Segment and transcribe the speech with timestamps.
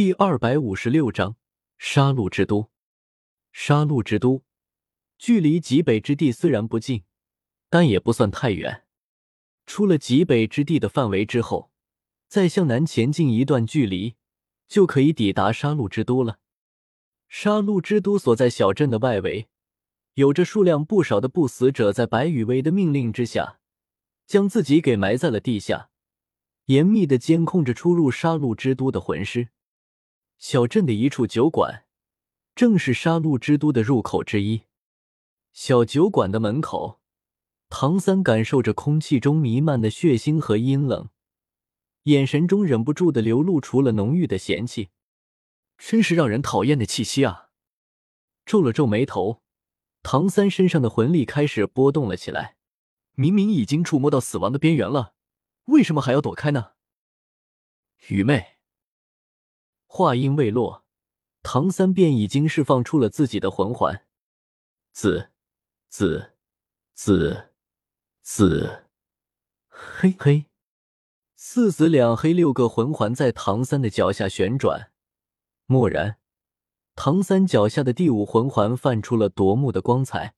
[0.00, 1.36] 第二百五十六章
[1.76, 2.70] 杀戮之都。
[3.52, 4.42] 杀戮之都
[5.18, 7.04] 距离极北之地虽然不近，
[7.68, 8.86] 但也不算太远。
[9.66, 11.70] 出了极北之地的范围之后，
[12.28, 14.14] 再向南前进一段距离，
[14.66, 16.38] 就可以抵达杀戮之都了。
[17.28, 19.50] 杀戮之都所在小镇的外围，
[20.14, 23.58] 有着数量不少的不死者，在白羽薇的命令之下，
[24.26, 25.90] 将自己给埋在了地下，
[26.64, 29.50] 严密的监控着出入杀戮之都的魂师。
[30.40, 31.84] 小镇的一处酒馆，
[32.54, 34.62] 正是杀戮之都的入口之一。
[35.52, 36.98] 小酒馆的门口，
[37.68, 41.10] 唐三感受着空气中弥漫的血腥和阴冷，
[42.04, 44.88] 眼神中忍不住的流露出了浓郁的嫌弃。
[45.76, 47.50] 真是让人讨厌的气息啊！
[48.46, 49.42] 皱了皱眉头，
[50.02, 52.56] 唐三身上的魂力开始波动了起来。
[53.12, 55.14] 明明已经触摸到死亡的边缘了，
[55.66, 56.72] 为什么还要躲开呢？
[58.08, 58.59] 愚昧。
[59.92, 60.84] 话音未落，
[61.42, 64.06] 唐三便已经释放出了自己的魂环，
[64.92, 65.30] 紫、
[65.88, 66.34] 紫、
[66.94, 67.50] 紫、
[68.22, 68.84] 紫，
[69.68, 70.46] 嘿嘿，
[71.34, 74.92] 四紫两黑六个魂环在唐三的脚下旋转。
[75.66, 76.18] 蓦然，
[76.94, 80.36] 唐三脚下的第五魂环泛出了夺目的光彩。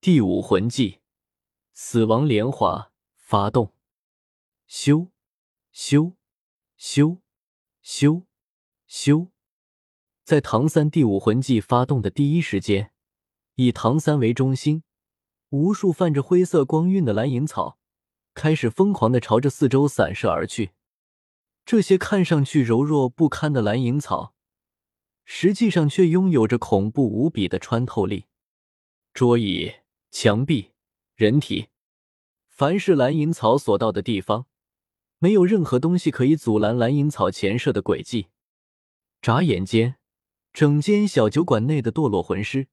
[0.00, 1.00] 第五魂技——
[1.74, 3.74] 死亡莲华发动，
[4.66, 5.08] 修
[5.70, 6.14] 修
[6.78, 7.18] 修
[7.82, 8.22] 修。
[8.86, 9.28] 修，
[10.24, 12.92] 在唐三第五魂技发动的第一时间，
[13.54, 14.82] 以唐三为中心，
[15.50, 17.78] 无数泛着灰色光晕的蓝银草
[18.34, 20.72] 开始疯狂的朝着四周散射而去。
[21.64, 24.34] 这些看上去柔弱不堪的蓝银草，
[25.24, 28.26] 实际上却拥有着恐怖无比的穿透力。
[29.14, 29.72] 桌椅、
[30.10, 30.72] 墙壁、
[31.14, 31.68] 人体，
[32.48, 34.46] 凡是蓝银草所到的地方，
[35.18, 38.26] 没有任何东西可以阻拦蓝银草前射的轨迹。
[39.24, 39.96] 眨眼间，
[40.52, 42.68] 整间小酒馆内的堕落魂师，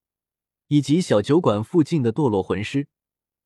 [0.67, 2.89] 以及小酒馆附近的堕落魂师，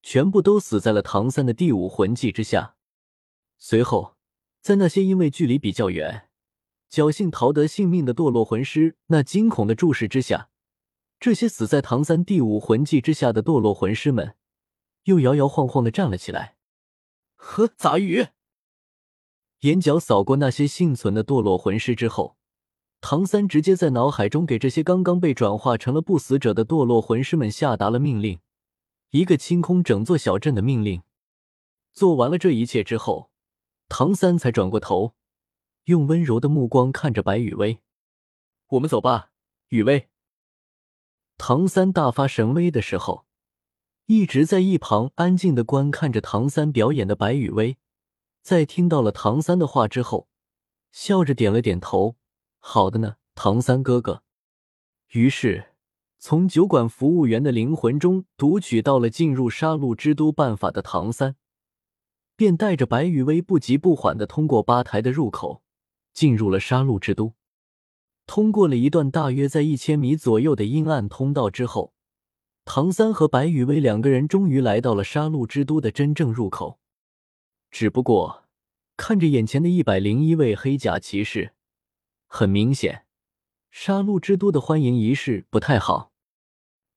[0.01, 2.77] 全部都死在了唐三的第五魂技之下。
[3.59, 4.15] 随后，
[4.59, 6.29] 在那些因为距离比较远，
[6.89, 10.49] 侥幸逃得性命的堕落魂师那惊恐的注视之下，
[11.19, 14.35] 这些死在唐三第五魂技之下的堕落魂师们，
[15.03, 16.57] 又摇摇晃晃的站了起来。
[17.35, 18.29] 呵，杂鱼！
[19.59, 22.35] 眼角扫过那些幸存的堕落魂师之后。
[23.07, 28.39] 唐三直接在脑海中给这些刚刚被转化成了不死者的堕落魂师们下达了命令，
[29.11, 31.03] 一个清空整座小镇的命令。
[31.93, 33.29] 做完了这一切之后，
[33.87, 35.13] 唐三才转过头，
[35.83, 37.77] 用温柔的目光看着白雨薇
[38.69, 39.29] ：“我们走吧，
[39.69, 40.09] 雨薇。”
[41.37, 43.27] 唐三大发神威的时候，
[44.07, 47.77] 一直在一旁安静的观看着唐三表演的白雨薇，
[48.41, 50.27] 在听到了唐三的话之后，
[50.91, 52.15] 笑着点了点头。
[52.67, 54.23] 好的呢，唐三哥哥。
[55.11, 55.73] 于是，
[56.17, 61.35] 从酒馆服务员的灵魂中读取到了进入杀戮之都办法的唐三，
[62.35, 65.61] 便带着白羽薇不急不缓的通过吧台的入口，
[66.11, 67.35] 进入了杀戮之都。
[68.25, 71.93] 通过了一段大约在一千米左右的阴暗通道之后，
[72.65, 76.79] 唐三和白羽薇两个人终于来到了杀戮之都的真正入口。
[77.69, 78.45] 只不过，
[78.97, 81.51] 看着眼前的一百零一位黑甲骑士。
[82.37, 83.05] 很明显，
[83.71, 86.11] 杀戮之都的欢迎仪式不太好。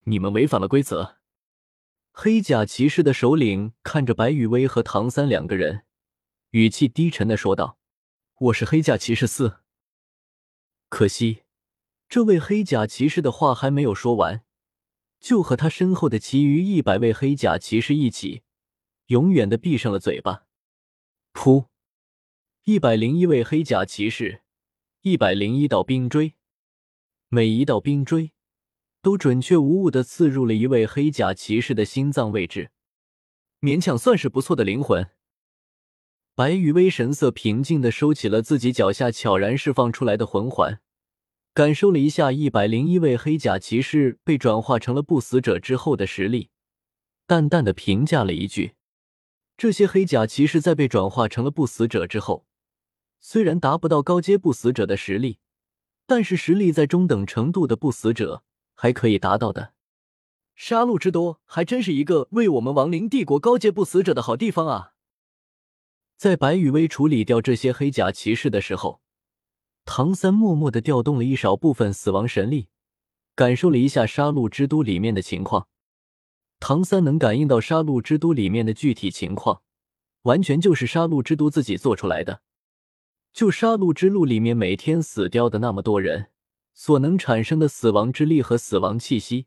[0.06, 1.18] 你们违反了规则。
[2.10, 5.84] 黑甲骑士的首领看着白羽薇和唐三两个人，
[6.50, 7.78] 语气低沉的说道
[8.50, 9.60] ：“我是黑甲骑士四。”
[10.90, 11.44] 可惜，
[12.08, 14.42] 这位黑甲骑士的话还没有说完，
[15.20, 18.42] 就和他身后的其余一百位黑甲骑士一起，
[19.06, 20.46] 永远的闭上了嘴巴。
[21.32, 21.68] 噗！
[22.64, 24.42] 一百零一位黑甲骑士。
[25.08, 26.34] 一百零一道冰锥，
[27.28, 28.32] 每一道冰锥
[29.00, 32.70] 都准确无误的刺入了一位黑甲骑士的心脏位置，
[33.62, 35.08] 勉强算是不错的灵魂。
[36.34, 40.78] 白羽薇神色平静的收起了自己脚下悄然释放出来的魂环，
[41.54, 46.50] 感受了一下一百零一位黑甲骑士被转化成了不死者之后的实力，
[47.26, 48.74] 淡淡的评价了一句
[49.56, 52.44] ：“这些黑甲骑士在被转化成了不死者之后。”
[53.20, 55.38] 虽然达不到高阶不死者的实力，
[56.06, 58.42] 但是实力在中等程度的不死者
[58.74, 59.74] 还可以达到的。
[60.54, 64.94] 杀戮之都还真是一个为我们亡灵帝国高阶不死者的好地方啊！
[66.16, 69.00] 在白羽薇处理掉这些黑甲骑士的时候，
[69.84, 72.68] 唐三默默的调动了一少部分死亡神力，
[73.36, 75.68] 感受了一下杀戮之都里面的情况。
[76.58, 79.62] 唐三能感应到杀戮之都里面的具体情况，
[80.22, 82.42] 完全就是杀戮之都自己做出来的。
[83.38, 86.26] 就杀戮之路里面每天死掉的那么多人，
[86.74, 89.46] 所能产生的死亡之力和死亡气息，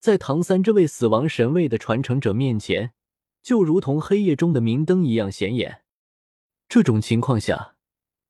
[0.00, 2.94] 在唐三这位死亡神位的传承者面前，
[3.42, 5.82] 就如同黑夜中的明灯一样显眼。
[6.70, 7.74] 这种情况下，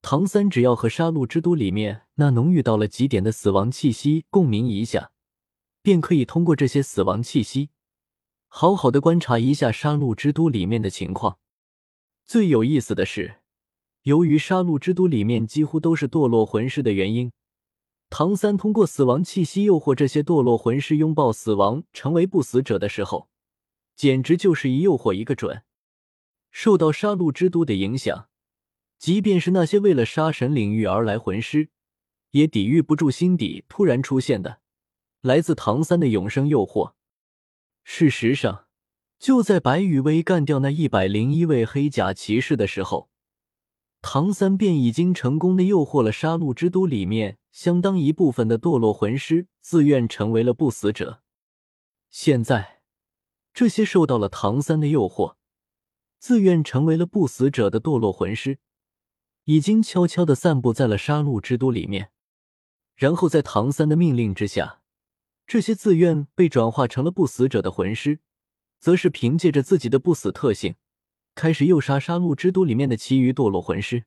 [0.00, 5.12] 唐三只要和杀戮之都里面那浓郁到了极点的死亡气息共鸣一下，
[5.80, 7.70] 便可以通过这些死亡气息，
[8.48, 11.38] 好好的观察一下杀戮之都里面的情况。
[12.24, 13.41] 最有意思的是。
[14.02, 17.30] 由于杀戮之都里面几乎都是堕落魂师的原因，
[18.10, 23.28] 唐三通过死亡气息诱惑这些堕落魂师拥抱死亡，成为不死者的时候，
[23.94, 25.62] 简直就是一诱惑一个准。
[26.50, 28.28] 受到杀戮之都的影响，
[28.98, 31.68] 即便是那些为了杀神领域而来魂师，
[32.32, 34.58] 也抵御不住心底突然出现的
[35.20, 36.94] 来自唐三的永生诱惑。
[37.84, 38.66] 事实上，
[39.20, 43.11] 就在白羽薇干掉那一百零一位黑甲骑士的时候。
[44.02, 51.22] 唐三便已经成功的诱惑了杀戮之都里面相当一部分的堕落魂师，自愿成为了不死者。
[52.10, 52.82] 现在，
[53.54, 55.36] 这些受到了唐三的诱惑，
[56.18, 58.58] 自愿成为了不死者的堕落魂师，
[59.44, 62.10] 已经悄悄的散布在了杀戮之都里面。
[62.96, 64.82] 然后，在唐三的命令之下，
[65.46, 68.20] 这些自愿被转化成了不死者的魂师，
[68.78, 70.74] 则是凭借着自己的不死特性。
[71.34, 74.04] 开始诱杀杀戮之都里面的其余堕落魂师，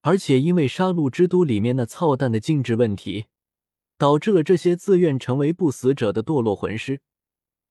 [0.00, 3.26] 而且因为杀戮之都里面那操蛋的禁制问题，
[3.98, 7.02] 导致了这些自愿成为不死者的堕落魂师，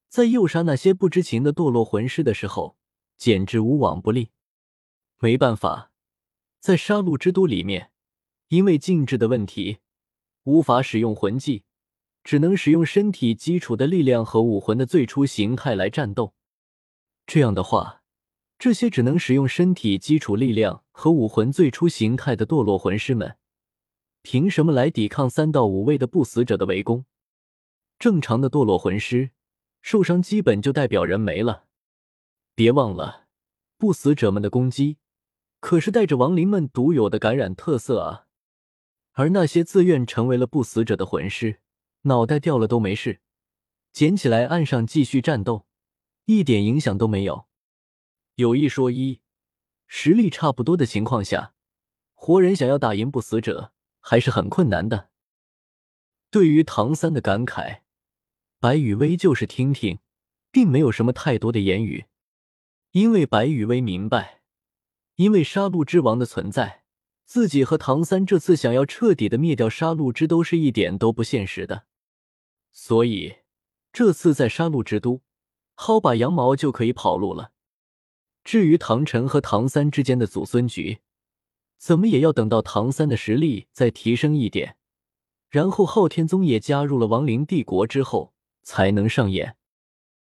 [0.07, 2.77] 在诱杀那些不知情的堕落魂师的时候，
[3.18, 4.30] 简直无往不利。
[5.19, 5.92] 没办法，
[6.60, 7.92] 在杀戮之都里面，
[8.50, 9.80] 因为禁制的问题，
[10.44, 11.63] 无法使用魂技，
[12.24, 16.36] 只能使用身体基础的力量和武魂的最初形态来战斗。
[17.25, 17.99] 这样的话。
[18.59, 23.38] 这些只能使用身体基础力量和武魂最初形态的堕落魂师们，
[24.21, 27.06] 凭什么来抵抗三到五位的不死者的围攻？
[27.97, 29.31] 正常的堕落魂师
[29.81, 31.67] 受伤基本就代表人没了。
[32.53, 33.27] 别忘了，
[33.77, 34.97] 不死者们的攻击
[35.62, 38.25] 可是带着亡灵们独有的感染特色啊！
[39.13, 41.62] 而那些自愿成为了不死者的魂师，
[42.01, 43.21] 脑袋掉了都没事，
[43.94, 45.65] 捡起来岸上继续战斗，
[46.25, 47.49] 一点影响都没有。
[48.39, 49.19] 有一说一，
[49.86, 51.53] 实力差不多的情况下，
[52.13, 55.09] 活人想要打赢不死者还是很困难的。
[56.30, 57.81] 对于唐三的感慨，
[58.57, 60.00] 白雨薇就是听听，
[60.51, 62.06] 并没有什么太多的言语，
[62.91, 64.41] 因为白雨薇明白，
[65.15, 66.86] 因为杀戮之王的存在，
[67.25, 71.88] 自己和唐三这次想要彻底的灭掉杀戮之都是一点都不现实的，
[72.71, 73.39] 所以
[73.91, 75.21] 这次在杀戮之都
[75.75, 77.51] 薅把羊毛就可以跑路了。
[78.50, 81.01] 至于唐晨和唐三之间的祖孙局，
[81.78, 84.75] 怎么也要等到唐三的实力再提升一点，
[85.51, 89.56] 然后昊天宗也加入了亡灵帝国之后，才能上演。